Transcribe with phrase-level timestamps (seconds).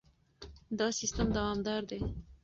[0.77, 1.99] دا سیستم دوامدار دی.